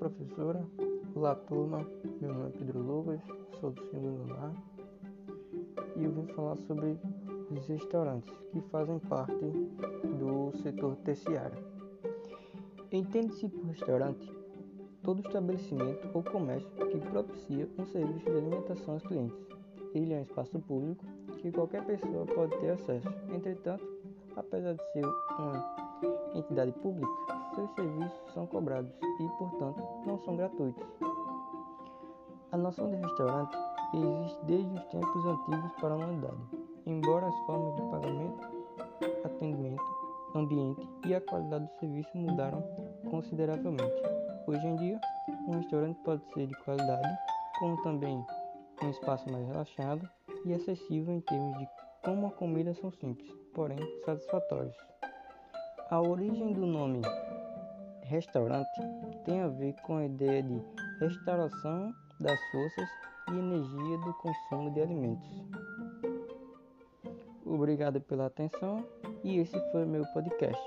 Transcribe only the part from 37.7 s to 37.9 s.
de